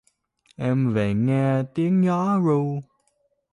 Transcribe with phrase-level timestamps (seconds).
[0.57, 2.79] Em về nghe tiếng gió ru